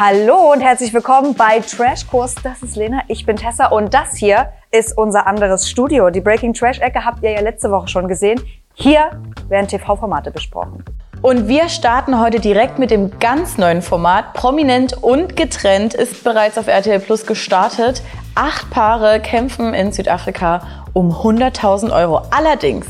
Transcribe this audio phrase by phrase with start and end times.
[0.00, 2.36] Hallo und herzlich willkommen bei Trashkurs.
[2.44, 6.10] Das ist Lena, ich bin Tessa und das hier ist unser anderes Studio.
[6.10, 8.40] Die Breaking Trash Ecke habt ihr ja letzte Woche schon gesehen.
[8.74, 9.10] Hier
[9.48, 10.84] werden TV-Formate besprochen.
[11.20, 14.34] Und wir starten heute direkt mit dem ganz neuen Format.
[14.34, 18.00] Prominent und getrennt ist bereits auf RTL Plus gestartet.
[18.36, 22.22] Acht Paare kämpfen in Südafrika um 100.000 Euro.
[22.30, 22.86] Allerdings,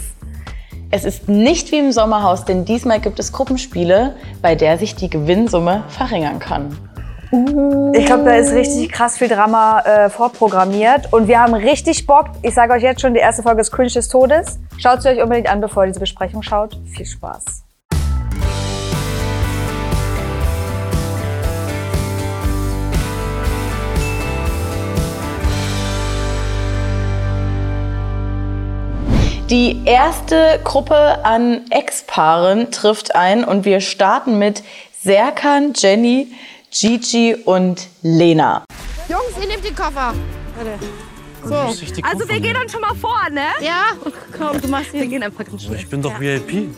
[0.90, 5.08] es ist nicht wie im Sommerhaus, denn diesmal gibt es Gruppenspiele, bei der sich die
[5.08, 6.76] Gewinnsumme verringern kann.
[7.30, 12.30] Ich glaube, da ist richtig krass viel Drama äh, vorprogrammiert und wir haben richtig Bock.
[12.40, 14.58] Ich sage euch jetzt schon, die erste Folge ist Cringe des Todes.
[14.78, 16.80] Schaut sie euch unbedingt an, bevor ihr diese Besprechung schaut.
[16.86, 17.64] Viel Spaß.
[29.50, 34.62] Die erste Gruppe an Ex-Paaren trifft ein und wir starten mit
[35.02, 36.28] Serkan, Jenny,
[36.70, 38.64] Gigi und Lena.
[39.08, 40.12] Jungs, ihr nehmt den Koffer.
[41.42, 41.54] So.
[41.54, 43.40] Also wir gehen dann schon mal vor, ne?
[43.60, 43.92] Ja,
[44.36, 45.00] komm, du machst hier.
[45.00, 45.78] Wir gehen einfach ganz schnell.
[45.78, 46.68] Ich bin doch VIP.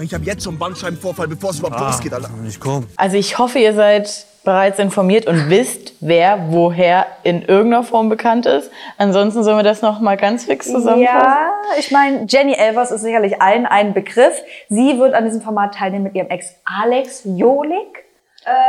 [0.00, 2.30] Ich habe jetzt schon einen Bandscheibenvorfall, bevor es überhaupt losgeht, Alter.
[2.46, 2.86] Ich komm.
[2.96, 8.46] Also ich hoffe, ihr seid bereits informiert und wisst, wer woher in irgendeiner Form bekannt
[8.46, 8.70] ist.
[8.96, 11.02] Ansonsten sollen wir das noch mal ganz fix zusammenfassen.
[11.02, 14.40] Ja, ich meine, Jenny Elvers ist sicherlich allen ein Begriff.
[14.68, 17.97] Sie wird an diesem Format teilnehmen mit ihrem Ex Alex Jolik.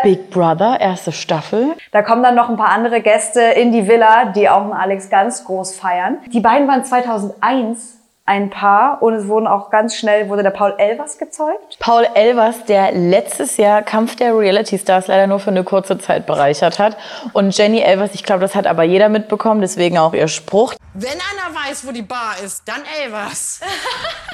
[0.04, 1.76] Big Brother, erste Staffel.
[1.92, 5.10] Da kommen dann noch ein paar andere Gäste in die Villa, die auch einen Alex
[5.10, 6.18] ganz groß feiern.
[6.32, 10.76] Die beiden waren 2001 ein Paar und es wurden auch ganz schnell, wurde der Paul
[10.78, 11.78] Elvers gezeugt.
[11.80, 16.28] Paul Elvers, der letztes Jahr Kampf der Reality Stars leider nur für eine kurze Zeit
[16.28, 16.96] bereichert hat.
[17.34, 21.10] Und Jenny Elvers, ich glaube, das hat aber jeder mitbekommen, deswegen auch ihr Spruch, Wenn
[21.10, 23.62] einer weiß, wo die Bar ist, dann Elvers.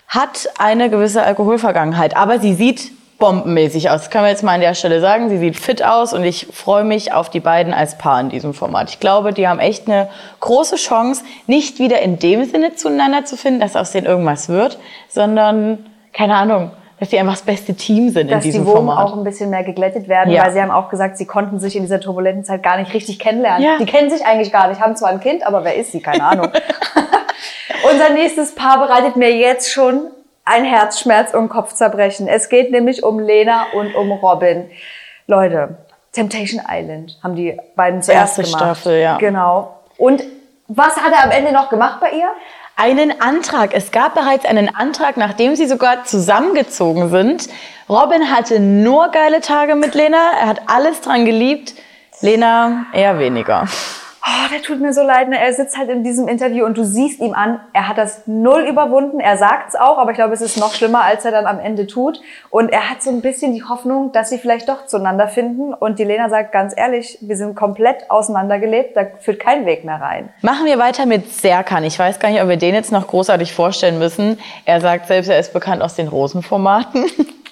[0.10, 2.18] hat eine gewisse Alkoholvergangenheit.
[2.18, 4.02] Aber sie sieht bombenmäßig aus.
[4.02, 5.30] Das können wir jetzt mal an der Stelle sagen.
[5.30, 8.54] Sie sieht fit aus und ich freue mich auf die beiden als Paar in diesem
[8.54, 8.90] Format.
[8.90, 10.10] Ich glaube, die haben echt eine
[10.42, 14.78] große Chance, nicht wieder in dem Sinne zueinander zu finden, dass aus denen irgendwas wird,
[15.08, 18.78] sondern, keine Ahnung, dass sie einfach das beste Team sind in dass die diesem Wogen
[18.88, 19.00] Format.
[19.06, 20.44] auch ein bisschen mehr geglättet werden, Ja.
[20.44, 23.20] weil sie haben auch gesagt, sie konnten sich in dieser turbulenten Zeit gar nicht richtig
[23.20, 23.64] kennenlernen.
[23.64, 23.78] Ja.
[23.80, 26.02] Die kennen sich eigentlich gar nicht, haben zwar ein Kind, aber wer ist sie?
[26.02, 26.48] Keine Ahnung.
[27.92, 30.08] Unser nächstes Paar bereitet mir jetzt schon
[30.46, 32.28] ein Herzschmerz und Kopfzerbrechen.
[32.28, 34.70] Es geht nämlich um Lena und um Robin.
[35.28, 35.78] Leute,
[36.12, 38.78] Temptation Island haben die beiden zuerst Erste gemacht.
[38.78, 39.18] Staffel, ja.
[39.18, 39.80] Genau.
[39.98, 40.24] Und
[40.68, 42.30] was hat er am Ende noch gemacht bei ihr?
[42.76, 43.74] einen Antrag.
[43.74, 47.48] Es gab bereits einen Antrag, nachdem sie sogar zusammengezogen sind.
[47.88, 50.32] Robin hatte nur geile Tage mit Lena.
[50.42, 51.74] Er hat alles dran geliebt.
[52.22, 53.68] Lena eher weniger.
[54.28, 55.30] Oh, der tut mir so leid.
[55.30, 55.40] Ne?
[55.40, 58.64] Er sitzt halt in diesem Interview und du siehst ihm an, er hat das null
[58.64, 59.20] überwunden.
[59.20, 61.60] Er sagt es auch, aber ich glaube, es ist noch schlimmer, als er dann am
[61.60, 62.20] Ende tut.
[62.50, 65.76] Und er hat so ein bisschen die Hoffnung, dass sie vielleicht doch zueinander finden.
[65.76, 70.02] Und die Lena sagt ganz ehrlich, wir sind komplett auseinandergelebt, da führt kein Weg mehr
[70.02, 70.30] rein.
[70.42, 71.84] Machen wir weiter mit Serkan.
[71.84, 74.40] Ich weiß gar nicht, ob wir den jetzt noch großartig vorstellen müssen.
[74.66, 77.06] Er sagt selbst, er ist bekannt aus den Rosenformaten.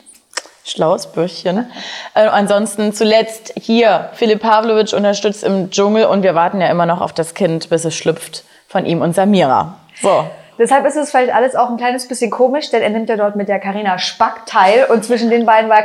[0.63, 1.69] Schlaues Bürschchen.
[2.13, 7.01] Äh, ansonsten zuletzt hier, Philipp Pavlovic unterstützt im Dschungel und wir warten ja immer noch
[7.01, 9.75] auf das Kind, bis es schlüpft von ihm und Samira.
[10.02, 10.25] So.
[10.57, 13.35] Deshalb ist es vielleicht alles auch ein kleines bisschen komisch, denn er nimmt ja dort
[13.35, 15.84] mit der Karina Spack teil und zwischen den beiden war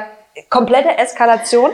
[0.51, 1.71] komplette Eskalation.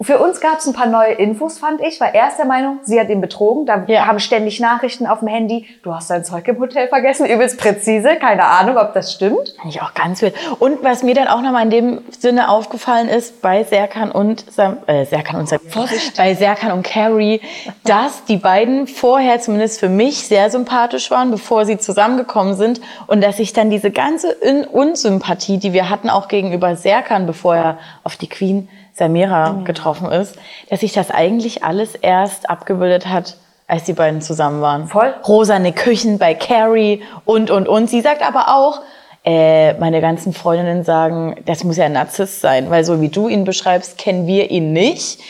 [0.00, 2.78] Für uns gab es ein paar neue Infos, fand ich, weil er ist der Meinung,
[2.84, 3.66] sie hat ihn betrogen.
[3.66, 4.06] Da Ja.
[4.06, 5.66] haben ständig Nachrichten auf dem Handy.
[5.82, 8.16] Du hast dein Zeug im Hotel vergessen, übelst präzise.
[8.16, 9.54] Keine Ahnung, ob das stimmt.
[9.60, 10.34] Fand ich auch ganz wild.
[10.58, 14.78] Und was mir dann auch nochmal in dem Sinne aufgefallen ist, bei Serkan und Sam,
[14.86, 15.60] äh, Serkan und Sam,
[16.16, 17.40] bei Serkan und Carrie,
[17.84, 23.22] dass die beiden vorher zumindest für mich sehr sympathisch waren, bevor sie zusammengekommen sind und
[23.22, 27.78] dass sich dann diese ganze Un Unsympathie, die wir hatten auch gegenüber Serkan, bevor er
[28.02, 30.36] auf die Queen Samira getroffen ist,
[30.70, 34.86] dass sich das eigentlich alles erst abgebildet hat, als die beiden zusammen waren.
[34.86, 35.14] Voll.
[35.26, 37.90] Rosane Küchen bei Carrie und, und, und.
[37.90, 38.82] Sie sagt aber auch,
[39.24, 43.28] äh, meine ganzen Freundinnen sagen, das muss ja ein Narzisst sein, weil so wie du
[43.28, 45.20] ihn beschreibst, kennen wir ihn nicht.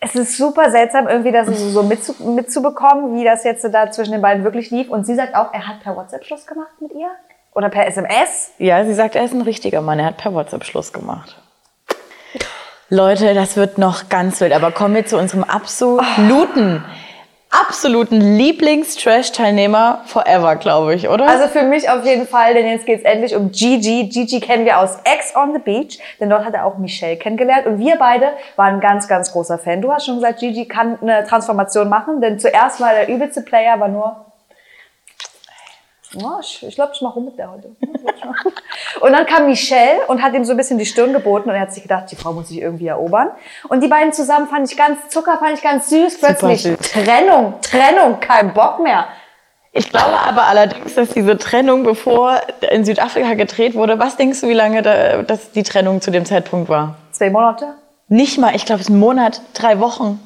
[0.00, 4.12] Es ist super seltsam, irgendwie das so so mitzu mitzubekommen, wie das jetzt da zwischen
[4.12, 4.88] den beiden wirklich lief.
[4.88, 7.08] Und sie sagt auch, er hat per WhatsApp Schluss gemacht mit ihr?
[7.54, 8.52] Oder per SMS?
[8.58, 11.36] Ja, sie sagt, er ist ein richtiger Mann, er hat per WhatsApp Schluss gemacht.
[12.94, 16.84] Leute, das wird noch ganz wild, aber kommen wir zu unserem absoluten,
[17.50, 21.28] absoluten Lieblings-Trash-Teilnehmer forever, glaube ich, oder?
[21.28, 24.08] Also für mich auf jeden Fall, denn jetzt geht's endlich um Gigi.
[24.08, 27.66] Gigi kennen wir aus Ex on the Beach, denn dort hat er auch Michelle kennengelernt
[27.66, 29.82] und wir beide waren ganz, ganz großer Fan.
[29.82, 33.80] Du hast schon gesagt, Gigi kann eine Transformation machen, denn zuerst war der übelste Player,
[33.80, 34.24] war nur
[36.16, 37.68] Ja, ich ich glaube, ich mache rum mit der heute.
[39.00, 41.62] Und dann kam Michelle und hat ihm so ein bisschen die Stirn geboten und er
[41.62, 43.28] hat sich gedacht, die Frau muss sich irgendwie erobern.
[43.68, 46.18] Und die beiden zusammen fand ich ganz Zucker, fand ich ganz süß.
[46.18, 46.78] Plötzlich süß.
[46.78, 49.06] Trennung, Trennung, kein Bock mehr.
[49.72, 52.40] Ich glaube aber allerdings, dass diese Trennung, bevor
[52.70, 56.24] in Südafrika gedreht wurde, was denkst du, wie lange da, dass die Trennung zu dem
[56.24, 56.96] Zeitpunkt war?
[57.10, 57.74] Zwei Monate.
[58.08, 60.20] Nicht mal, ich glaube, es ist ein Monat, drei Wochen.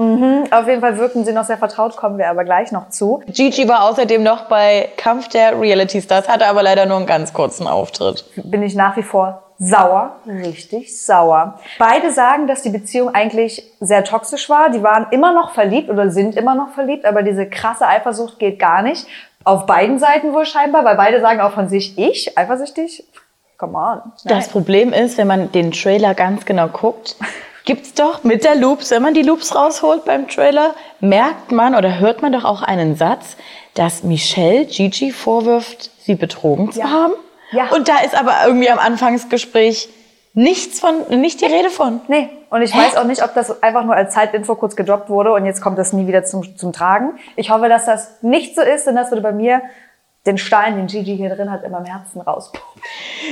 [0.50, 3.22] Auf jeden Fall wirkten sie noch sehr vertraut, kommen wir aber gleich noch zu.
[3.28, 7.32] Gigi war außerdem noch bei Kampf der Reality Stars, hatte aber leider nur einen ganz
[7.32, 8.24] kurzen Auftritt.
[8.36, 11.58] bin ich nach wie vor sauer, richtig sauer.
[11.78, 14.70] Beide sagen, dass die Beziehung eigentlich sehr toxisch war.
[14.70, 18.58] Die waren immer noch verliebt oder sind immer noch verliebt, aber diese krasse Eifersucht geht
[18.58, 19.06] gar nicht.
[19.44, 23.04] Auf beiden Seiten wohl scheinbar, weil beide sagen auch von sich, ich, eifersüchtig?
[23.56, 24.12] Come on.
[24.24, 27.16] Das Problem ist, wenn man den Trailer ganz genau guckt,
[27.68, 31.98] gibt's doch mit der Loops, wenn man die Loops rausholt beim Trailer, merkt man oder
[32.00, 33.36] hört man doch auch einen Satz,
[33.74, 36.88] dass Michelle Gigi vorwirft, sie betrogen zu Ja.
[36.88, 37.12] haben.
[37.52, 37.68] Ja.
[37.74, 39.90] Und da ist aber irgendwie am Anfangsgespräch
[40.32, 42.00] nichts von, nicht die Rede von.
[42.08, 45.34] Nee, und ich weiß auch nicht, ob das einfach nur als Zeitinfo kurz gedroppt wurde
[45.34, 47.18] und jetzt kommt das nie wieder zum, zum Tragen.
[47.36, 49.60] Ich hoffe, dass das nicht so ist, denn das würde bei mir
[50.28, 52.82] den Stein, den Gigi hier drin hat, immer im Herzen rauspumpen.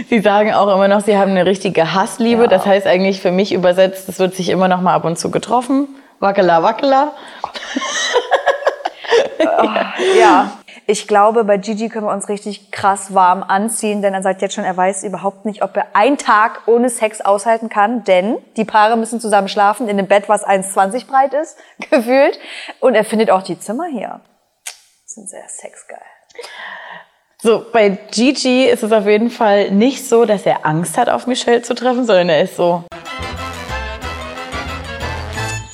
[0.08, 2.42] Sie sagen auch immer noch, sie haben eine richtige Hassliebe.
[2.42, 2.48] Ja.
[2.48, 5.30] Das heißt eigentlich für mich übersetzt, es wird sich immer noch mal ab und zu
[5.30, 5.88] getroffen.
[6.18, 7.12] Wackela, wackela.
[10.18, 10.52] Ja.
[10.88, 14.54] Ich glaube, bei Gigi können wir uns richtig krass warm anziehen, denn er sagt jetzt
[14.54, 18.64] schon, er weiß überhaupt nicht, ob er einen Tag ohne Sex aushalten kann, denn die
[18.64, 21.58] Paare müssen zusammen schlafen in einem Bett, was 1,20 breit ist,
[21.90, 22.38] gefühlt.
[22.78, 24.20] Und er findet auch die Zimmer hier.
[25.06, 25.98] Sind sehr sexgeil.
[27.42, 31.26] So, bei Gigi ist es auf jeden Fall nicht so, dass er Angst hat, auf
[31.26, 32.82] Michelle zu treffen, sondern er ist so.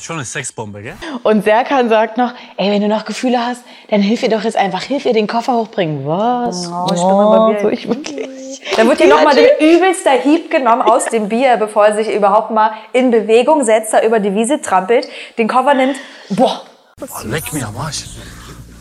[0.01, 0.95] Schon eine Sexbombe, gell?
[1.23, 4.57] Und Serkan sagt noch, ey, wenn du noch Gefühle hast, dann hilf ihr doch jetzt
[4.57, 6.05] einfach, hilf ihr den Koffer hochbringen.
[6.05, 6.67] Was?
[6.67, 8.29] Oh, ich bin wieder- so ich wirklich.
[8.77, 12.51] Da wird hier nochmal der übelste Hieb genommen aus dem Bier, bevor er sich überhaupt
[12.51, 15.97] mal in Bewegung setzt, da über die Wiese trampelt, den Koffer nimmt.
[16.31, 16.63] Boah,
[16.99, 18.05] Boah, leck mir am Arsch.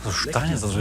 [0.04, 0.80] So Steine, so So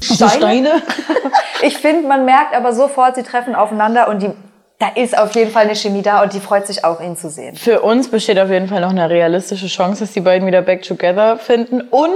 [0.00, 0.82] Steine?
[1.62, 4.30] Ich finde, man merkt aber sofort, sie treffen aufeinander und die,
[4.78, 7.30] da ist auf jeden Fall eine Chemie da und die freut sich auch, ihn zu
[7.30, 7.56] sehen.
[7.56, 10.82] Für uns besteht auf jeden Fall noch eine realistische Chance, dass die beiden wieder back
[10.82, 11.80] together finden.
[11.80, 12.10] Und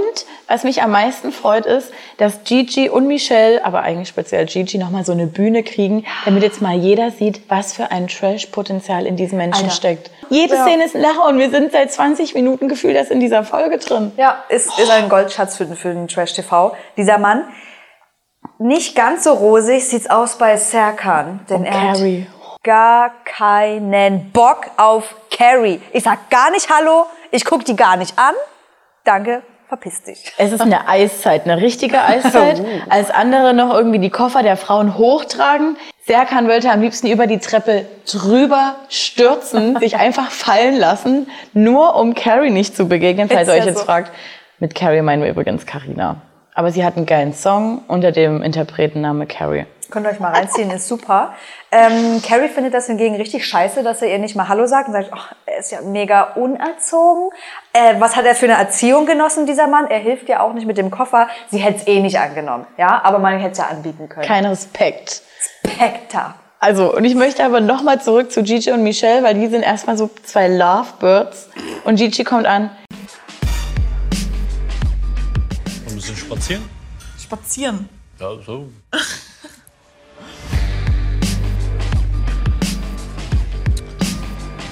[0.47, 5.03] was mich am meisten freut, ist, dass Gigi und Michelle, aber eigentlich speziell Gigi, nochmal
[5.03, 9.39] so eine Bühne kriegen, damit jetzt mal jeder sieht, was für ein Trash-Potenzial in diesem
[9.39, 9.75] Menschen Alter.
[9.75, 10.11] steckt.
[10.29, 10.63] Jede Ja.
[10.63, 13.79] Szene ist ein Lacher und wir sind seit 20 Minuten gefühlt erst in dieser Folge
[13.79, 14.11] drin.
[14.17, 16.75] Ja, ist, ist ein Goldschatz für, den- für den Trash-TV.
[16.95, 17.43] Dieser Mann,
[18.59, 22.27] nicht ganz so rosig sieht's aus bei Serkan, denn Und er hat Carrie.
[22.63, 25.81] Gar keinen Bock auf Carrie.
[25.93, 28.35] Ich sag gar nicht Hallo, ich guck die gar nicht an.
[29.03, 30.31] Danke, verpiss dich.
[30.37, 32.61] Es ist eine Eiszeit, eine richtige Eiszeit.
[32.89, 35.75] Als andere noch irgendwie die Koffer der Frauen hochtragen.
[36.05, 42.13] Serkan wollte am liebsten über die Treppe drüber stürzen, sich einfach fallen lassen, nur um
[42.13, 43.27] Carrie nicht zu begegnen.
[43.27, 43.85] Falls ihr euch jetzt so.
[43.85, 44.11] fragt,
[44.59, 46.17] mit Carrie meinen wir übrigens Carina.
[46.53, 49.65] Aber sie hat einen geilen Song unter dem Interpretenname Carrie.
[49.91, 51.35] Könnt ihr euch mal reinziehen, ist super.
[51.69, 54.93] Ähm, Carrie findet das hingegen richtig scheiße, dass er ihr nicht mal Hallo sagt und
[54.93, 57.29] sagt, ach, er ist ja mega unerzogen.
[57.73, 59.87] Äh, was hat er für eine Erziehung genossen, dieser Mann?
[59.87, 61.27] Er hilft ja auch nicht mit dem Koffer.
[61.49, 64.25] Sie hätte es eh nicht angenommen, ja, aber man hätte es ja anbieten können.
[64.25, 65.23] Kein Respekt.
[65.63, 66.35] Pekta.
[66.59, 69.97] Also, und ich möchte aber nochmal zurück zu Gigi und Michelle, weil die sind erstmal
[69.97, 71.49] so zwei Lovebirds.
[71.83, 72.69] Und Gigi kommt an,
[75.85, 76.69] Ein bisschen spazieren.
[77.19, 77.89] Spazieren.
[78.19, 78.69] Ja, so.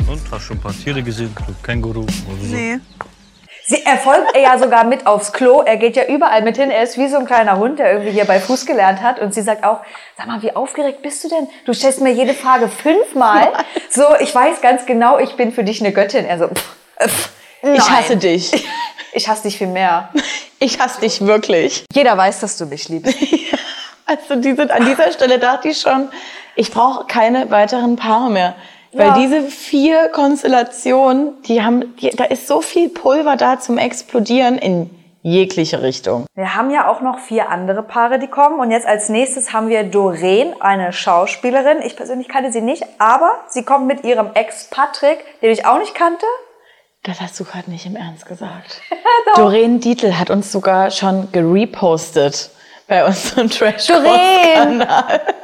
[0.10, 1.36] Und hast schon ein paar Tiere gesehen?
[1.46, 2.08] So Känguru oder
[2.42, 2.56] so?
[2.56, 2.80] Nee.
[3.64, 5.62] Sie, er folgt ja sogar mit aufs Klo.
[5.62, 6.72] Er geht ja überall mit hin.
[6.72, 9.20] Er ist wie so ein kleiner Hund, der irgendwie hier bei Fuß gelernt hat.
[9.20, 9.82] Und sie sagt auch,
[10.18, 11.48] sag mal, wie aufgeregt bist du denn?
[11.66, 13.50] Du stellst mir jede Frage fünfmal.
[13.92, 16.26] So, ich weiß ganz genau, ich bin für dich eine Göttin.
[16.26, 17.30] Er so, pff, pff,
[17.64, 18.52] ich hasse dich.
[19.12, 20.10] Ich hasse dich viel mehr.
[20.60, 21.86] Ich hasse dich wirklich.
[21.94, 23.16] Jeder weiß, dass du mich liebst.
[24.06, 26.10] Also die sind an dieser Stelle dachte ich schon,
[26.56, 28.56] ich brauche keine weiteren Paare mehr.
[28.92, 29.14] Weil Ja.
[29.18, 34.90] diese vier Konstellationen, die haben, die, da ist so viel Pulver da zum Explodieren in
[35.22, 36.26] jegliche Richtung.
[36.34, 38.60] Wir haben ja auch noch vier andere Paare, die kommen.
[38.60, 41.82] Und jetzt als nächstes haben wir Doreen, eine Schauspielerin.
[41.84, 45.78] Ich persönlich kannte sie nicht, aber sie kommt mit ihrem Ex Patrick, den ich auch
[45.78, 46.26] nicht kannte.
[47.04, 48.82] Das hast du gerade nicht im Ernst gesagt.
[49.36, 52.50] Doreen Dietl hat uns sogar schon gerepostet
[52.90, 54.84] bei unserem trash Doreen!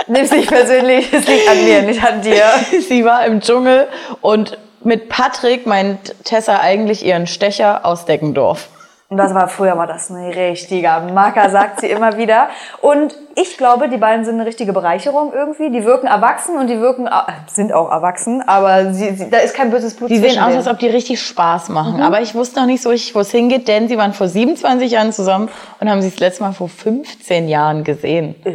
[0.08, 2.44] Nimm's nicht persönlich, es liegt an mir, nicht an dir.
[2.90, 3.88] Sie war im Dschungel
[4.22, 8.68] und mit Patrick meint Tessa eigentlich ihren Stecher aus Deckendorf.
[9.16, 12.50] Und das war früher war das ein richtiger Macker, sagt sie immer wieder.
[12.82, 15.70] Und ich glaube, die beiden sind eine richtige Bereicherung irgendwie.
[15.70, 17.12] Die wirken erwachsen und die wirken äh,
[17.48, 20.68] sind auch erwachsen, aber sie, sie, da ist kein böses Blut Die sehen aus, als
[20.68, 22.02] ob die richtig Spaß machen.
[22.02, 24.92] Aber ich wusste noch nicht so richtig, wo es hingeht, denn sie waren vor 27
[24.92, 25.48] Jahren zusammen
[25.80, 28.36] und haben sich das letzte Mal vor 15 Jahren gesehen.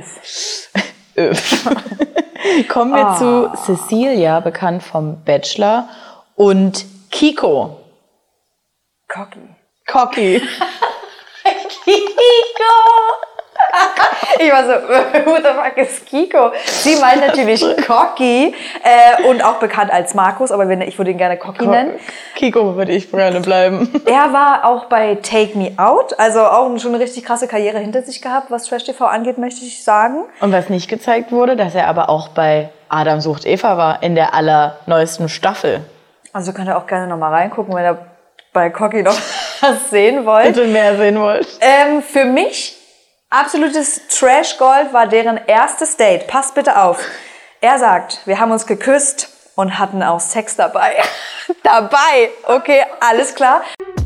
[2.68, 5.88] Kommen wir zu Cecilia, bekannt vom Bachelor,
[6.36, 7.78] und Kiko.
[9.08, 9.59] Cocky.
[9.90, 10.40] Cocky.
[11.84, 12.00] Kiko!
[14.38, 14.70] Ich war so,
[15.26, 16.52] who the fuck is Kiko?
[16.64, 21.18] Sie meint natürlich Cocky äh, und auch bekannt als Markus, aber wenn, ich würde ihn
[21.18, 21.98] gerne Cocky nennen.
[22.36, 23.90] Kiko würde ich gerne bleiben.
[24.06, 28.02] Er war auch bei Take Me Out, also auch schon eine richtig krasse Karriere hinter
[28.02, 30.24] sich gehabt, was Trash TV angeht, möchte ich sagen.
[30.40, 34.14] Und was nicht gezeigt wurde, dass er aber auch bei Adam sucht Eva war, in
[34.14, 35.84] der allerneuesten Staffel.
[36.32, 37.98] Also könnt ihr auch gerne nochmal reingucken, wenn ihr
[38.52, 39.16] bei Cocky noch
[39.60, 40.54] was sehen wollt.
[40.54, 41.46] Bitte mehr sehen wollt.
[41.60, 42.76] Ähm, für mich
[43.30, 46.26] absolutes Trash Gold war deren erstes Date.
[46.26, 47.02] Passt bitte auf.
[47.60, 50.96] Er sagt, wir haben uns geküsst und hatten auch Sex dabei.
[51.62, 52.30] dabei.
[52.46, 53.62] Okay, alles klar.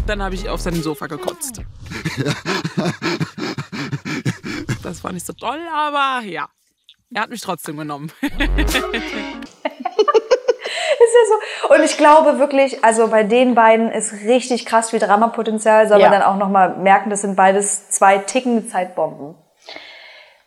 [0.06, 1.60] Dann habe ich auf sein Sofa gekotzt.
[4.82, 6.48] Das war nicht so toll, aber ja.
[7.14, 8.12] Er hat mich trotzdem genommen.
[11.04, 11.74] Ist ja so.
[11.74, 15.86] Und ich glaube wirklich, also bei den beiden ist richtig krass viel Dramapotenzial.
[15.88, 16.08] Soll Ja.
[16.08, 19.34] man dann auch nochmal merken, das sind beides zwei tickende Zeitbomben.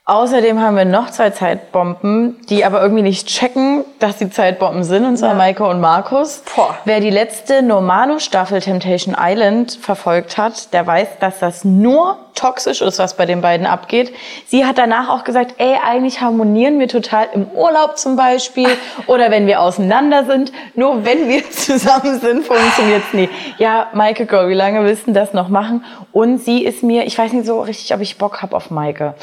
[0.10, 5.04] Außerdem haben wir noch zwei Zeitbomben, die aber irgendwie nicht checken, dass sie Zeitbomben sind,
[5.04, 6.44] und zwar Maike und Markus.
[6.56, 6.78] Boah.
[6.86, 13.00] Wer die letzte Normalo-Staffel Temptation Island verfolgt hat, der weiß, dass das nur toxisch ist,
[13.00, 14.14] was bei den beiden abgeht.
[14.46, 18.70] Sie hat danach auch gesagt, ey, eigentlich harmonieren wir total im Urlaub zum Beispiel
[19.08, 20.54] oder wenn wir auseinander sind.
[20.76, 23.28] Nur wenn wir zusammen sind, funktioniert's nie.
[23.58, 25.84] Ja, Maike, Girl, wie lange willst du das noch machen?
[26.14, 29.16] Und sie ist mir, ich weiß nicht so richtig, ob ich Bock hab auf Maike.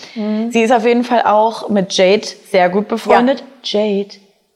[0.51, 3.45] Sie ist auf jeden Fall auch mit Jade sehr gut befreundet.
[3.63, 4.09] Jade,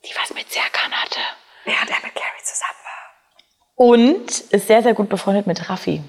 [0.04, 1.20] die was mit Serkan hatte.
[1.64, 3.86] Während er mit Carrie zusammen war.
[3.86, 6.02] Und ist sehr, sehr gut befreundet mit Raffi.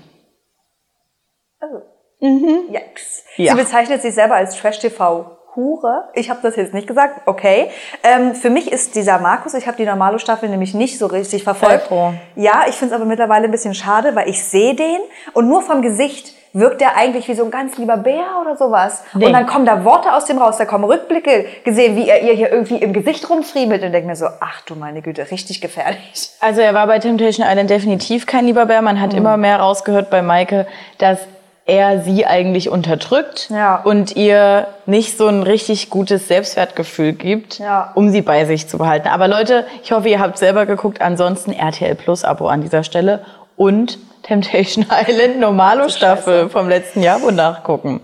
[2.21, 3.23] Yikes.
[3.37, 3.53] Ja.
[3.53, 5.37] Sie bezeichnet sich selber als Trash-TV.
[5.55, 6.09] Hure.
[6.13, 7.27] Ich habe das jetzt nicht gesagt.
[7.27, 7.71] Okay.
[8.03, 11.43] Ähm, für mich ist dieser Markus, ich habe die normale Staffel nämlich nicht so richtig
[11.43, 11.79] verfolgt.
[11.79, 12.13] Sehr froh.
[12.35, 14.99] Ja, ich finde es aber mittlerweile ein bisschen schade, weil ich sehe den
[15.33, 19.03] und nur vom Gesicht wirkt er eigentlich wie so ein ganz lieber Bär oder sowas.
[19.13, 19.27] Nee.
[19.27, 22.33] Und dann kommen da Worte aus dem raus, da kommen Rückblicke gesehen, wie er ihr
[22.33, 26.29] hier irgendwie im Gesicht rumfriemelt und denke mir so, ach du meine Güte, richtig gefährlich.
[26.39, 28.81] Also er war bei Temptation Island definitiv kein lieber Bär.
[28.81, 30.65] Man hat immer mehr rausgehört bei Maike,
[30.97, 31.19] dass
[31.65, 33.75] er sie eigentlich unterdrückt Ja.
[33.83, 37.91] und ihr nicht so ein richtig gutes Selbstwertgefühl gibt, Ja.
[37.93, 39.07] um sie bei sich zu behalten.
[39.07, 40.99] Aber Leute, ich hoffe, ihr habt selber geguckt.
[40.99, 43.23] Ansonsten RTL Plus Abo an dieser Stelle
[43.55, 43.99] und
[44.29, 47.99] Temptation Island Normalo Staffel vom letzten Jahr wo nachgucken.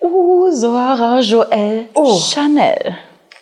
[0.00, 2.18] Uh, Sora Joel Oh.
[2.18, 2.96] Chanel.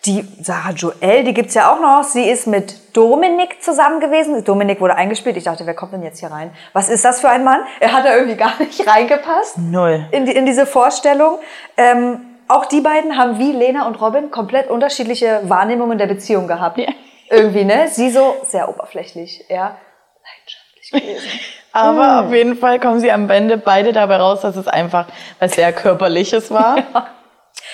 [0.05, 2.03] Die Sarah Joel, die gibt's ja auch noch.
[2.03, 4.43] Sie ist mit Dominik zusammen gewesen.
[4.43, 5.37] Dominik wurde eingespielt.
[5.37, 6.51] Ich dachte, wer kommt denn jetzt hier rein?
[6.73, 7.61] Was ist das für ein Mann?
[7.79, 10.05] Er hat da irgendwie gar nicht reingepasst Null.
[10.11, 11.39] in, die, in diese Vorstellung.
[11.77, 16.77] Ähm, auch die beiden haben wie Lena und Robin komplett unterschiedliche Wahrnehmungen der Beziehung gehabt.
[16.77, 16.89] Ja.
[17.29, 17.87] Irgendwie, ne?
[17.87, 19.77] Sie so sehr oberflächlich, er
[20.23, 21.39] leidenschaftlich gewesen.
[21.73, 25.05] Aber auf jeden Fall kommen sie am Ende beide dabei raus, dass es einfach
[25.39, 26.77] was sehr Körperliches war.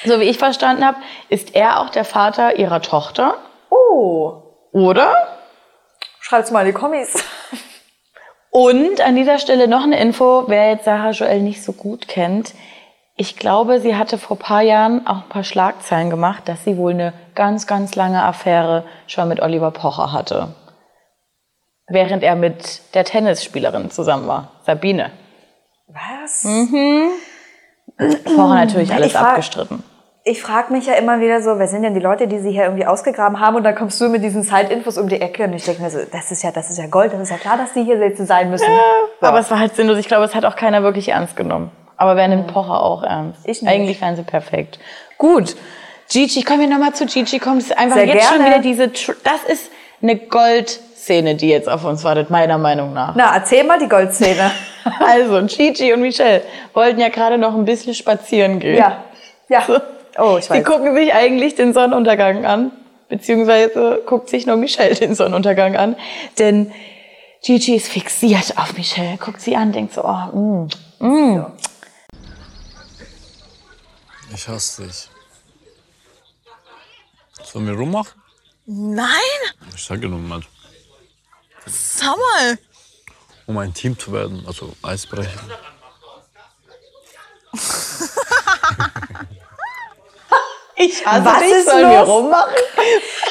[0.06, 0.98] So wie ich verstanden habe,
[1.30, 3.36] ist er auch der Vater ihrer Tochter,
[3.70, 5.13] Oh, oder?
[6.20, 7.24] schreibt's mal in die Kommis.
[8.50, 12.54] Und an dieser Stelle noch eine Info, wer jetzt Sarah Joel nicht so gut kennt.
[13.16, 16.77] Ich glaube, sie hatte vor ein paar Jahren auch ein paar Schlagzeilen gemacht, dass sie
[16.77, 20.50] wohl eine ganz, ganz lange Affäre schon mit Oliver Pocher hatte.
[21.89, 25.12] Während er mit der Tennisspielerin zusammen war, Sabine.
[25.88, 26.44] Was?
[28.25, 29.84] Pocher natürlich alles Ich frag- abgestritten.
[30.29, 32.65] Ich frage mich ja immer wieder so, wer sind denn die Leute, die sie hier
[32.65, 33.56] irgendwie ausgegraben haben?
[33.56, 36.00] Und dann kommst du mit diesen Side-Infos um die Ecke und ich denke mir so,
[36.12, 38.50] das ist ja, das ist ja Gold, das ist ja klar, dass die hier sein
[38.50, 38.67] müssen.
[39.22, 39.98] Aber es war halt sinnlos.
[39.98, 41.72] Ich glaube, es hat auch keiner wirklich ernst genommen.
[41.96, 43.39] Aber wer nimmt Pocher auch ernst?
[43.46, 43.72] Ich nicht.
[43.72, 44.79] Eigentlich wären sie perfekt.
[45.17, 45.56] Gut.
[46.12, 47.38] Gigi, kommen wir nochmal zu Gigi.
[47.38, 48.50] Ist einfach Sehr jetzt schon gerne.
[48.50, 48.89] wieder diese.
[49.24, 50.17] Das ist eine
[51.08, 53.16] Goldszene, die jetzt auf uns wartet, meiner Meinung nach.
[53.16, 54.52] Na, erzähl mal die Goldszene.
[55.02, 58.78] Also, Gigi und Michelle wollten ja gerade noch ein bisschen spazieren gehen.
[58.78, 59.04] ja.
[59.50, 59.66] Ja.
[60.18, 60.64] Oh, ich Sie weiß.
[60.64, 62.72] gucken sich eigentlich den Sonnenuntergang an,
[63.10, 65.98] beziehungsweise guckt sich nur Michelle den Sonnenuntergang an,
[66.40, 66.72] denn
[67.44, 70.68] Gigi ist fixiert auf Michelle, guckt sie an, denkt so, oh,
[71.00, 71.46] mm,
[74.34, 75.10] Ich hasse dich.
[77.44, 78.22] Sollen wir rummachen?
[78.66, 79.08] Nein,
[79.76, 80.40] Ich sage nur mal,
[81.68, 82.58] Sag mal.
[83.46, 85.40] Um ein Team zu werden, also Eisbrecher.
[90.76, 91.92] Ich hasse Was dich, ist sollen los?
[91.92, 92.54] wir rummachen?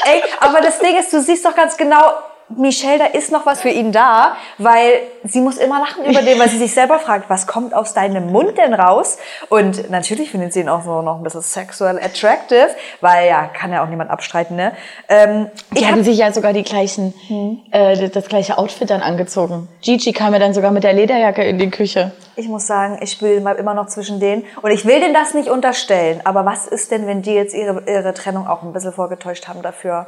[0.04, 2.12] Ey, aber das Ding ist, du siehst doch ganz genau,
[2.48, 6.38] Michelle, da ist noch was für ihn da, weil sie muss immer lachen über den,
[6.38, 9.18] weil sie sich selber fragt, was kommt aus deinem Mund denn raus?
[9.48, 12.68] Und natürlich findet sie ihn auch so noch ein bisschen sexual attractive,
[13.00, 14.72] weil ja, kann ja auch niemand abstreiten, ne?
[15.08, 17.62] Ähm, Die ich hatten hab, sich ja sogar die gleichen, Hm.
[17.72, 19.68] äh, das gleiche Outfit dann angezogen.
[19.82, 22.12] Gigi kam ja dann sogar mit der Lederjacke in die Küche.
[22.36, 25.34] ich muss sagen, ich will mal immer noch zwischen denen und ich will denen das
[25.34, 28.92] nicht unterstellen, aber was ist denn, wenn die jetzt ihre, ihre Trennung auch ein bisschen
[28.92, 30.06] vorgetäuscht haben dafür?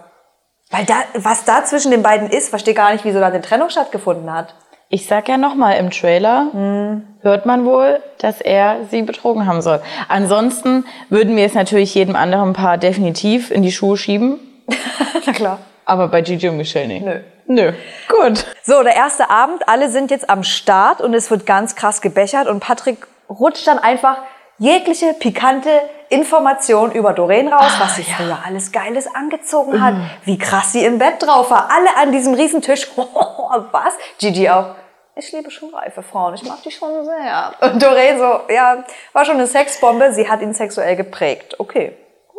[0.70, 3.70] Weil da, was da zwischen den beiden ist, verstehe gar nicht, wieso da eine Trennung
[3.70, 4.54] stattgefunden hat.
[4.90, 7.06] Ich sag ja nochmal, im Trailer Hm.
[7.20, 9.80] hört man wohl, dass er sie betrogen haben soll.
[10.08, 14.38] Ansonsten würden wir es natürlich jedem anderen Paar definitiv in die Schuhe schieben.
[15.26, 15.58] Na klar.
[15.84, 17.04] Aber bei Gigi und Michelle nicht.
[17.04, 17.20] Nö.
[17.46, 17.72] Nö.
[18.08, 18.44] Gut.
[18.62, 22.46] So, der erste Abend, alle sind jetzt am Start und es wird ganz krass gebechert
[22.46, 24.18] und Patrick rutscht dann einfach
[24.58, 25.70] jegliche pikante
[26.10, 30.98] Information über Doreen raus, was sie früher alles Geiles angezogen hat, wie krass sie im
[30.98, 31.70] Bett drauf war.
[31.70, 32.88] Alle an diesem Riesentisch.
[32.96, 33.94] was?
[34.18, 34.74] Gigi auch.
[35.14, 37.52] Ich liebe schon reife Frauen, ich mag die schon sehr.
[37.60, 41.58] Und Doreen so, ja, war schon eine Sexbombe, sie hat ihn sexuell geprägt.
[41.58, 41.96] Okay.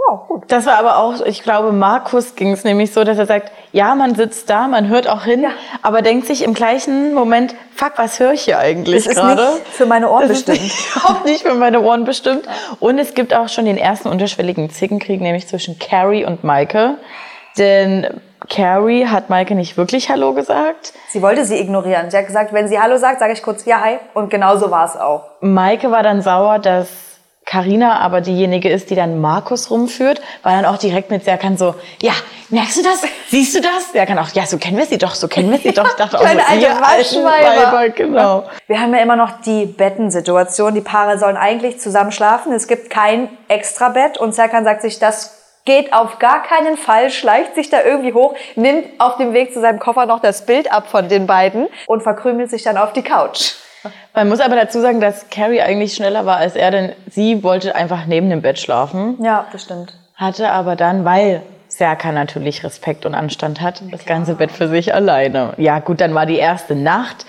[0.08, 0.44] Wow, gut.
[0.48, 3.94] Das war aber auch, ich glaube, Markus ging es nämlich so, dass er sagt, ja,
[3.96, 5.50] man sitzt da, man hört auch hin, Ja.
[5.82, 9.48] aber denkt sich im gleichen Moment, fuck, was höre ich hier eigentlich gerade?
[9.72, 10.72] für meine Ohren Das bestimmt.
[10.96, 12.44] überhaupt nicht für meine Ohren bestimmt.
[12.80, 16.98] Und es gibt auch schon den ersten unterschwelligen Zickenkrieg, nämlich zwischen Carrie und Maike.
[17.58, 18.08] Denn
[18.50, 20.94] Carrie hat Maike nicht wirklich Hallo gesagt.
[21.10, 22.10] Sie wollte sie ignorieren.
[22.10, 23.98] Sie hat gesagt, wenn sie Hallo sagt, sage ich kurz Ja, hi.
[24.14, 25.24] Und genau so war es auch.
[25.42, 26.88] Maike war dann sauer, dass
[27.46, 31.74] Karina aber diejenige ist, die dann Markus rumführt, war dann auch direkt mit Serkan so,
[32.00, 32.12] ja,
[32.50, 33.02] merkst du das?
[33.30, 33.92] Siehst du das?
[33.92, 35.88] Serkan auch, ja, so kennen wir sie doch, so kennen wir sie doch.
[35.88, 37.72] Ich dachte auch so, alte ihr Waschweiber.
[37.72, 38.44] Weiber, genau.
[38.68, 40.76] Wir haben ja immer noch die Bettensituation.
[40.76, 42.54] Die Paare sollen eigentlich zusammen schlafen.
[42.54, 44.20] Es gibt kein Extrabett.
[44.20, 48.36] Und Serkan sagt sich, das geht auf gar keinen Fall, schleicht sich da irgendwie hoch,
[48.56, 52.02] nimmt auf dem Weg zu seinem Koffer noch das Bild ab von den beiden und
[52.02, 53.54] verkrümelt sich dann auf die Couch.
[54.14, 57.76] Man muss aber dazu sagen, dass Carrie eigentlich schneller war als er, denn sie wollte
[57.76, 59.94] einfach neben dem Bett schlafen, Ja, das stimmt.
[60.16, 64.94] hatte aber dann, weil Serkan natürlich Respekt und Anstand hat, das ganze Bett für sich
[64.94, 65.54] alleine.
[65.58, 67.26] Ja gut, dann war die erste Nacht.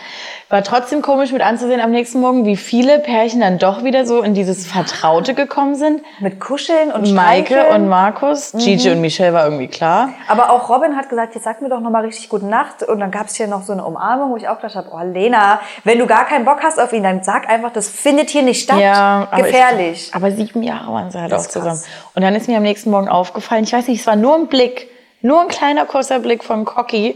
[0.50, 4.20] War trotzdem komisch mit anzusehen am nächsten Morgen, wie viele Pärchen dann doch wieder so
[4.20, 6.02] in dieses Vertraute gekommen sind.
[6.18, 7.82] Mit Kuscheln und Maike Streicheln.
[7.82, 10.08] und Markus, Gigi und Michelle war irgendwie klar.
[10.26, 12.82] Aber auch Robin hat gesagt, jetzt sag mir doch nochmal richtig gute Nacht.
[12.82, 14.98] Und dann gab es hier noch so eine Umarmung, wo ich auch gedacht habe, oh
[15.04, 18.42] Lena, wenn du gar keinen Bock hast auf ihn, dann sag einfach, das findet hier
[18.42, 18.80] nicht statt.
[19.30, 20.08] aber Gefährlich.
[20.08, 21.66] Ich, aber sieben Jahre waren sie halt auch zusammen.
[21.76, 21.86] krass.
[22.16, 24.48] Und dann ist mir am nächsten Morgen aufgefallen, ich weiß nicht, es war nur ein
[24.48, 24.88] Blick,
[25.22, 27.14] nur ein kleiner kurzer Blick von Cocky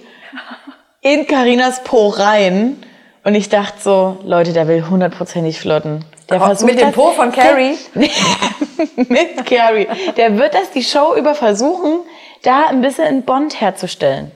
[1.00, 2.76] in Karinas Po rein.
[3.24, 6.04] Und ich dachte so, Leute, der will hundertprozentig flirten.
[6.30, 7.76] Der Oh, mit dem das- Po von Carrie?
[7.94, 9.88] mit Carrie.
[10.16, 12.00] Der wird das die Show über versuchen,
[12.42, 14.30] da ein bisschen einen Bond herzustellen.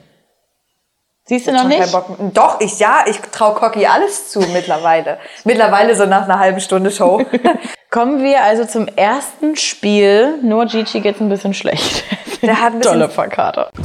[1.25, 1.79] Siehst du noch nicht?
[1.79, 2.17] keinen Bock.
[2.33, 5.19] Doch, ich ja, ich trau Cocky alles zu mittlerweile.
[5.43, 7.21] mittlerweile so nach einer halben Stunde Show.
[7.91, 10.39] Kommen wir also zum ersten Spiel.
[10.41, 12.03] Nur Gigi geht's ein bisschen schlecht.
[12.41, 13.69] Der hat ein bisschen- Tolle Verkater.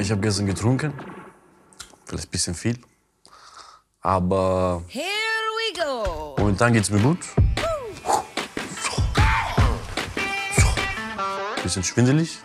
[0.00, 0.92] Ich habe gestern getrunken.
[2.14, 2.78] Vielleicht ein bisschen viel.
[4.00, 6.36] Aber Here we go.
[6.38, 7.18] momentan geht's mir gut.
[11.64, 12.38] Bisschen schwindelig.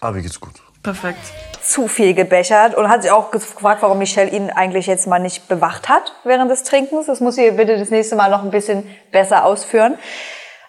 [0.00, 0.52] Aber mir geht's gut.
[0.84, 1.32] Perfekt.
[1.64, 5.48] zu viel gebechert und hat sich auch gefragt, warum Michelle ihn eigentlich jetzt mal nicht
[5.48, 7.06] bewacht hat während des Trinkens.
[7.06, 9.98] Das muss sie bitte das nächste Mal noch ein bisschen besser ausführen.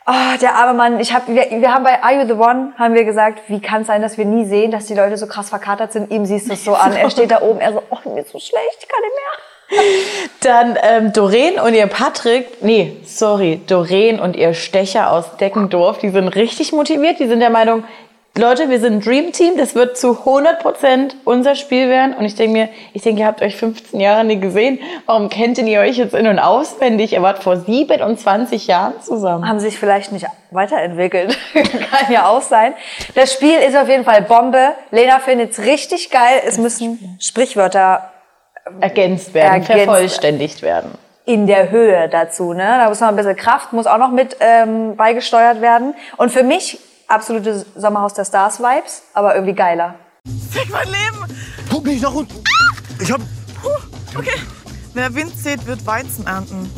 [0.08, 1.00] Oh, der arme Mann.
[1.00, 3.82] Ich hab, wir, wir haben bei Are You The One haben wir gesagt, wie kann
[3.82, 6.12] es sein, dass wir nie sehen, dass die Leute so krass verkatert sind.
[6.12, 6.94] Ihm siehst du es so an.
[6.94, 10.26] Er steht da oben, er so, oh, mir ist so schlecht, ich kann nicht mehr.
[10.41, 16.10] Dann ähm, Doreen und ihr Patrick, nee, sorry, Doreen und ihr Stecher aus Deckendorf, die
[16.10, 17.20] sind richtig motiviert.
[17.20, 17.84] Die sind der Meinung,
[18.38, 22.13] Leute, wir sind ein Dream Team, das wird zu 100% unser Spiel werden.
[22.13, 24.80] Und ich denke mir, ich denke, ihr habt euch 15 Jahre nie gesehen.
[25.06, 27.13] Warum kennt denn ihr euch jetzt in- und auswendig?
[27.13, 29.48] Ihr wart vor 27 Jahren zusammen.
[29.48, 31.38] Haben sich vielleicht nicht weiterentwickelt.
[31.54, 32.74] kann ja auch sein.
[33.15, 34.74] Das Spiel ist auf jeden Fall Bombe.
[34.91, 36.41] Lena findet es richtig geil.
[36.45, 38.12] Es müssen Sprichwörter
[38.82, 39.84] Ergänzt werden, Ergänzt.
[39.86, 40.91] vervollständigt werden.
[41.24, 42.52] in der Höhe dazu.
[42.52, 42.65] Ne?
[42.65, 45.93] Da muss noch ein bisschen Kraft, muss auch noch mit ähm, beigesteuert werden.
[46.17, 49.96] Und für mich absolute Sommerhaus der Stars Vibes, aber irgendwie geiler.
[50.52, 51.26] Fick mein Leben.
[51.70, 52.44] Guck nicht nach unten.
[53.00, 53.22] Ich hab.
[54.18, 54.39] Okay.
[54.94, 56.70] Wer Wind sät, wird Weizen ernten.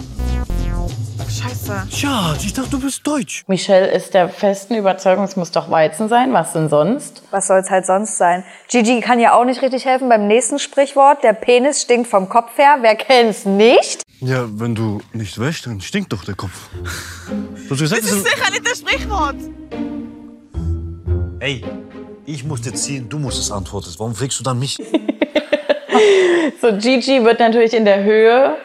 [1.30, 1.88] Scheiße.
[1.92, 3.44] Schatz, ich dachte, du bist deutsch.
[3.48, 6.34] Michelle ist der festen Überzeugung, es muss doch Weizen sein.
[6.34, 7.22] Was denn sonst?
[7.32, 8.44] Was soll's halt sonst sein?
[8.70, 11.24] Gigi kann ja auch nicht richtig helfen beim nächsten Sprichwort.
[11.24, 12.78] Der Penis stinkt vom Kopf her.
[12.82, 14.04] Wer kennt's nicht?
[14.20, 16.70] Ja, wenn du nicht wäschst, dann stinkt doch der Kopf.
[17.68, 19.36] Du hast gesagt, Das ist sicher nicht das Sprichwort.
[21.40, 21.64] Ey,
[22.26, 23.94] ich muss dir ziehen, du musst es antworten.
[23.98, 24.78] Warum fragst du dann mich?
[26.62, 28.56] So, Gigi wird natürlich in der Höhe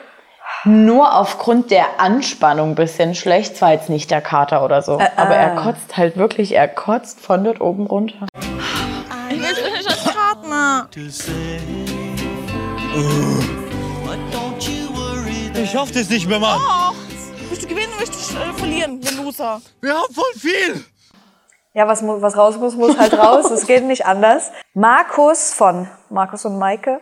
[0.65, 3.57] nur aufgrund der Anspannung ein bisschen schlecht.
[3.57, 7.45] Zwar jetzt nicht der Kater oder so, aber er kotzt halt wirklich, er kotzt von
[7.45, 8.27] dort oben runter.
[9.31, 10.89] Ich will nicht als Partner.
[15.55, 16.61] ich schaff das nicht mehr, Mann.
[16.61, 16.95] Oh,
[17.49, 19.61] willst du gewinnen oder willst du äh, verlieren, der Loser?
[19.81, 20.85] Wir haben voll viel.
[21.75, 23.51] Ja, was, was raus muss, muss halt raus.
[23.51, 24.53] Es geht nicht anders.
[24.75, 27.01] Markus von Markus und Maike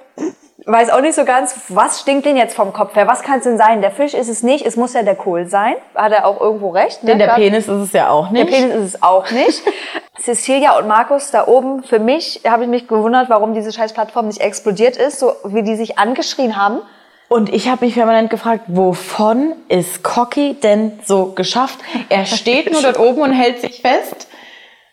[0.67, 3.09] weiß auch nicht so ganz, was stinkt denn jetzt vom Kopf her?
[3.09, 3.81] Was kann es denn sein?
[3.81, 4.65] Der Fisch ist es nicht.
[4.65, 5.75] Es muss ja der Kohl sein.
[5.95, 7.03] Hat er auch irgendwo recht?
[7.03, 7.11] ne?
[7.11, 7.35] Denn der.
[7.35, 8.55] Penis ist es ja auch Der nicht.
[8.55, 9.63] Penis ist es auch nicht.
[10.21, 14.27] Cecilia und Markus da oben, für mich habe ich mich gewundert, warum diese scheiß Plattform
[14.27, 16.81] nicht explodiert ist, so wie die sich angeschrien haben.
[17.29, 21.79] Und ich habe mich permanent gefragt, wovon ist Cocky denn so geschafft?
[22.09, 24.27] Er steht nur dort oben und hält sich fest.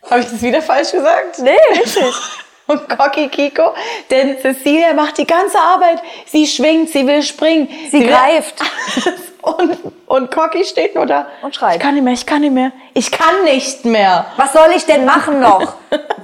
[0.09, 1.39] Habe ich das wieder falsch gesagt?
[1.39, 2.03] Nee, richtig.
[2.67, 3.73] Und Cocky Kiko,
[4.11, 6.01] denn Cecilia macht die ganze Arbeit.
[6.25, 7.69] Sie schwingt, sie will springen.
[7.89, 8.61] Sie will greift.
[9.41, 11.27] Und, und Cocky steht nur da.
[11.41, 11.77] Und schreit.
[11.77, 12.73] Ich kann nicht mehr, ich kann nicht mehr.
[12.93, 14.25] Ich kann nicht mehr.
[14.35, 15.75] Was soll ich denn machen noch?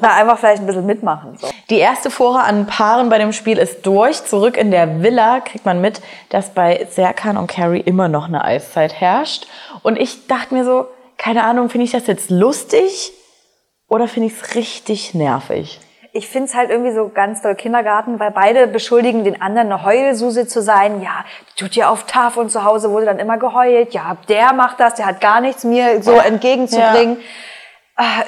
[0.01, 1.37] Na, einfach vielleicht ein bisschen mitmachen.
[1.39, 1.47] So.
[1.69, 4.25] Die erste Vorher an Paaren bei dem Spiel ist durch.
[4.25, 8.43] Zurück in der Villa kriegt man mit, dass bei Serkan und Carrie immer noch eine
[8.43, 9.47] Eiszeit herrscht.
[9.83, 13.13] Und ich dachte mir so, keine Ahnung, finde ich das jetzt lustig
[13.93, 15.79] oder finde ich es richtig nervig?
[16.15, 19.84] Ich finde es halt irgendwie so ganz doll Kindergarten, weil beide beschuldigen den anderen, eine
[19.84, 21.01] Heulsuse zu sein.
[21.01, 21.25] Ja,
[21.56, 23.93] tut ihr auf TAF und zu Hause wurde dann immer geheult.
[23.93, 27.17] Ja, der macht das, der hat gar nichts mir so entgegenzubringen.
[27.95, 28.23] Ah,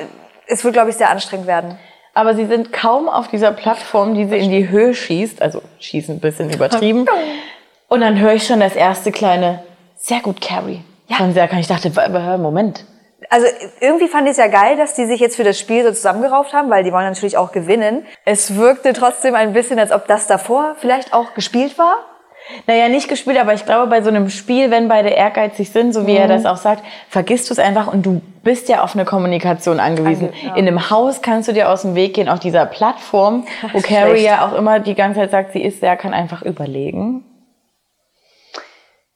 [0.47, 1.78] Es wird, glaube ich, sehr anstrengend werden.
[2.13, 5.41] Aber sie sind kaum auf dieser Plattform, die sie in die Höhe schießt.
[5.41, 7.06] Also schießen ein bisschen übertrieben.
[7.88, 9.63] Und dann höre ich schon das erste kleine,
[9.95, 10.82] sehr gut, Carrie.
[11.12, 11.60] Von Serkan.
[11.60, 11.91] Ich dachte,
[12.38, 12.84] Moment.
[13.29, 13.47] Also
[13.79, 16.53] irgendwie fand ich es ja geil, dass die sich jetzt für das Spiel so zusammengerauft
[16.53, 18.05] haben, weil die wollen natürlich auch gewinnen.
[18.25, 21.95] Es wirkte trotzdem ein bisschen, als ob das davor vielleicht auch gespielt war.
[22.67, 26.05] Naja, nicht gespielt, aber ich glaube, bei so einem Spiel, wenn beide ehrgeizig sind, so
[26.05, 26.17] wie Mhm.
[26.17, 29.79] er das auch sagt, vergisst du es einfach und du bist ja auf eine Kommunikation
[29.79, 30.29] angewiesen.
[30.29, 30.55] Ange- ja.
[30.55, 34.23] In einem Haus kannst du dir aus dem Weg gehen, auf dieser Plattform, wo Carrie
[34.23, 37.23] ja auch immer die ganze Zeit sagt, sie ist, der kann einfach überlegen.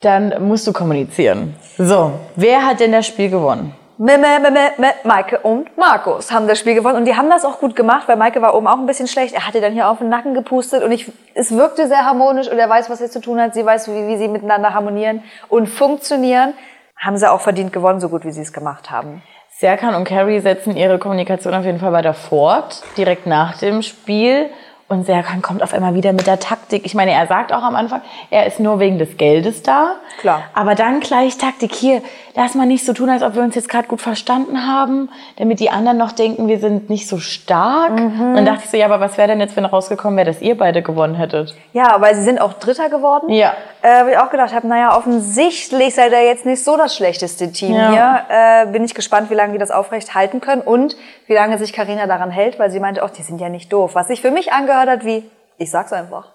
[0.01, 1.55] Dann musst du kommunizieren.
[1.77, 3.75] So, wer hat denn das Spiel gewonnen?
[4.01, 7.29] Me, me, me, me, me, Maike und Markus haben das Spiel gewonnen und die haben
[7.29, 9.35] das auch gut gemacht, weil Maike war oben auch ein bisschen schlecht.
[9.35, 12.57] Er hatte dann hier auf den Nacken gepustet und ich, es wirkte sehr harmonisch und
[12.57, 13.53] er weiß, was er zu tun hat.
[13.53, 16.53] Sie weiß, wie, wie sie miteinander harmonieren und funktionieren.
[16.95, 19.21] Haben sie auch verdient gewonnen, so gut wie sie es gemacht haben.
[19.49, 24.49] Serkan und Carrie setzen ihre Kommunikation auf jeden Fall weiter fort, direkt nach dem Spiel.
[24.89, 26.83] Und Serkan kommt auf einmal wieder mit der Taktik.
[26.83, 29.97] Ich meine, er sagt auch am Anfang, er ist nur wegen des Geldes da.
[30.19, 30.41] Klar.
[30.55, 31.75] Aber dann gleich Taktik.
[31.75, 32.01] Hier,
[32.35, 35.59] lass mal nicht so tun, als ob wir uns jetzt gerade gut verstanden haben, damit
[35.59, 37.91] die anderen noch denken, wir sind nicht so stark.
[37.91, 38.29] Mhm.
[38.29, 40.41] Und dann dachte ich so, ja, aber was wäre denn jetzt, wenn rausgekommen wäre, dass
[40.41, 41.53] ihr beide gewonnen hättet?
[41.71, 43.29] Ja, aber sie sind auch Dritter geworden.
[43.29, 43.53] Ja.
[43.83, 47.51] Äh, wo ich auch gedacht habe, naja, offensichtlich seid ihr jetzt nicht so das schlechteste
[47.51, 47.91] Team Ja.
[47.91, 48.21] hier.
[48.29, 50.97] Äh, bin ich gespannt, wie lange die das aufrecht halten können und
[51.27, 53.91] wie lange sich Karina daran hält, weil sie meinte, auch die sind ja nicht doof.
[53.93, 56.31] Was sich für mich angehört hat wie, ich sag's einfach.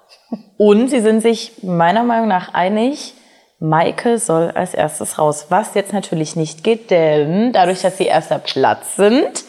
[0.57, 3.15] Und sie sind sich meiner Meinung nach einig,
[3.61, 5.47] Maike soll als erstes raus.
[5.49, 9.45] Was jetzt natürlich nicht geht, denn dadurch, dass sie erster Platz sind,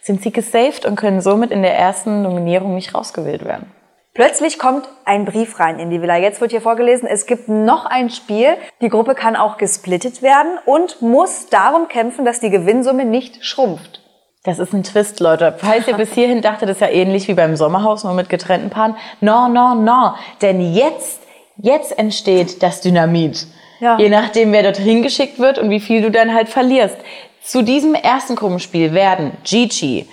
[0.00, 3.72] sind sie gesaved und können somit in der ersten Nominierung nicht rausgewählt werden.
[4.12, 6.16] Plötzlich kommt ein Brief rein in die Villa.
[6.16, 8.56] Jetzt wird hier vorgelesen, es gibt noch ein Spiel.
[8.80, 13.99] Die Gruppe kann auch gesplittet werden und muss darum kämpfen, dass die Gewinnsumme nicht schrumpft.
[14.42, 15.54] Das ist ein Twist, Leute.
[15.58, 18.70] Falls ihr bis hierhin dachtet, das ist ja ähnlich wie beim Sommerhaus, nur mit getrennten
[18.70, 18.96] Paaren.
[19.20, 20.14] No, no, no.
[20.40, 21.20] Denn jetzt,
[21.58, 23.46] jetzt entsteht das Dynamit.
[23.80, 23.98] Ja.
[23.98, 26.96] Je nachdem, wer dort hingeschickt wird und wie viel du dann halt verlierst.
[27.42, 30.08] Zu diesem ersten Gruppenspiel werden Gigi,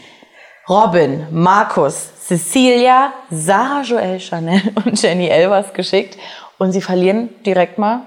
[0.67, 6.17] Robin, Markus, Cecilia, Sarah Joel Chanel und Jenny Elvers geschickt.
[6.57, 8.01] Und sie verlieren direkt mal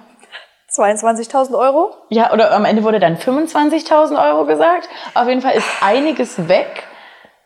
[0.75, 1.91] 22.000 Euro?
[2.09, 4.89] ja, oder am Ende wurde dann 25.000 Euro gesagt.
[5.15, 6.85] Auf jeden Fall ist einiges weg.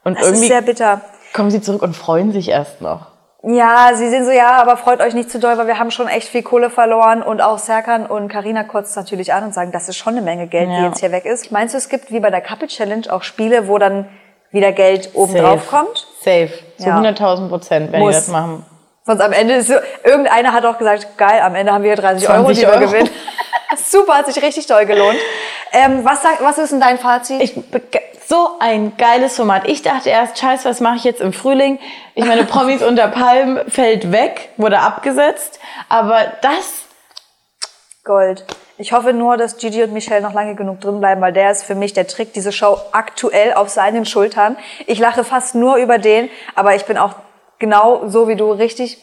[0.05, 1.01] Und Das ist irgendwie sehr bitter.
[1.33, 3.07] kommen sie zurück und freuen sich erst noch.
[3.47, 6.09] Ja, sie sind so, ja, aber freut euch nicht zu doll, weil wir haben schon
[6.09, 7.23] echt viel Kohle verloren.
[7.23, 10.47] Und auch Serkan und Karina kotzt natürlich an und sagen, das ist schon eine Menge
[10.47, 10.87] Geld, die Ja.
[10.87, 11.53] jetzt hier weg ist.
[11.53, 14.09] Meinst du, es gibt wie bei der Couple Challenge auch Spiele, wo dann
[14.51, 15.43] wieder Geld oben Safe.
[15.45, 16.07] drauf kommt?
[16.23, 16.49] Safe.
[16.79, 16.97] Zu Ja.
[16.99, 18.11] 100.000 Prozent, wenn Muss.
[18.15, 18.65] die das machen.
[19.07, 22.29] Sonst am Ende ist so, irgendeiner hat auch gesagt, geil, am Ende haben wir 30
[22.29, 23.11] Euro, 20 die wir gewinnen.
[23.77, 25.19] Super, hat sich richtig toll gelohnt.
[25.73, 27.43] Ähm, was, sagt, was ist denn dein Fazit?
[27.43, 27.55] Ich,
[28.27, 29.69] so ein geiles Format.
[29.69, 31.79] Ich dachte erst, scheiße, was mache ich jetzt im Frühling?
[32.15, 35.61] Ich meine, Promis unter Palmen fällt weg, wurde abgesetzt.
[35.91, 36.85] Aber das,
[38.05, 38.45] Gold.
[38.77, 41.65] Ich hoffe nur, dass Gigi und Michelle noch lange genug drin bleiben, weil der ist
[41.65, 44.57] für mich, der trägt diese Show aktuell auf seinen Schultern.
[44.87, 47.15] Ich lache fast nur über den, aber ich bin auch
[47.59, 48.99] genau so wie du richtig,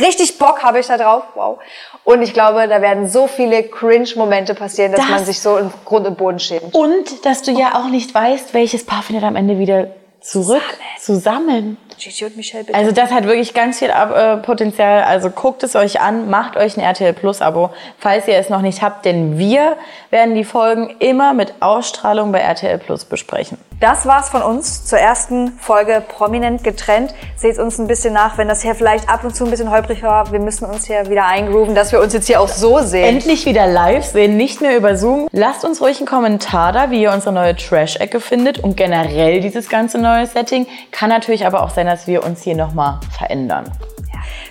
[0.00, 1.24] richtig Bock habe ich da drauf.
[1.34, 1.58] Wow.
[2.04, 5.70] Und ich glaube, da werden so viele Cringe-Momente passieren, dass Das- man sich so im
[5.84, 6.74] Grund und Boden schämt.
[6.74, 9.88] Und dass du ja auch nicht weißt, welches Paar findet am Ende wieder
[10.28, 10.62] zurück
[11.00, 11.78] zusammen.
[11.98, 12.78] Gigi und Michelle, bitte.
[12.78, 15.02] Also das hat wirklich ganz viel äh, Potenzial.
[15.02, 18.60] Also guckt es euch an, macht euch ein RTL Plus Abo, falls ihr es noch
[18.60, 19.76] nicht habt, denn wir
[20.10, 23.58] werden die Folgen immer mit Ausstrahlung bei RTL Plus besprechen.
[23.80, 27.14] Das war's von uns zur ersten Folge Prominent getrennt.
[27.36, 30.02] Seht uns ein bisschen nach, wenn das hier vielleicht ab und zu ein bisschen holprig
[30.02, 30.32] war.
[30.32, 33.04] Wir müssen uns hier wieder eingrooven, dass wir uns jetzt hier auch so sehen.
[33.04, 35.28] Endlich wieder live sehen, nicht mehr über Zoom.
[35.30, 39.68] Lasst uns ruhig einen Kommentar da, wie ihr unsere neue Trash-Ecke findet und generell dieses
[39.68, 40.66] ganze neue Setting.
[40.90, 43.64] Kann natürlich aber auch sein, dass wir uns hier nochmal verändern.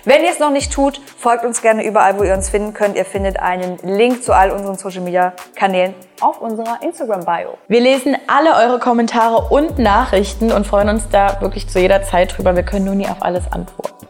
[0.04, 2.96] Wenn ihr es noch nicht tut, folgt uns gerne überall, wo ihr uns finden könnt.
[2.96, 7.58] Ihr findet einen Link zu all unseren Social Media Kanälen auf unserer Instagram Bio.
[7.68, 12.36] Wir lesen alle eure Kommentare und Nachrichten und freuen uns da wirklich zu jeder Zeit
[12.36, 12.56] drüber.
[12.56, 14.06] Wir können nur nie auf alles antworten.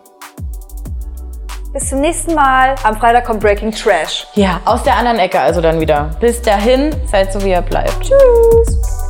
[1.73, 2.75] Bis zum nächsten Mal.
[2.83, 4.27] Am Freitag kommt Breaking Trash.
[4.35, 6.11] Ja, aus der anderen Ecke also dann wieder.
[6.18, 8.01] Bis dahin, seid so wie ihr bleibt.
[8.01, 9.08] Tschüss.